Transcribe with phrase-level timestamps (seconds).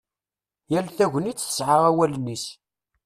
[0.71, 2.45] Yal tagnit tesɛa awalen-is.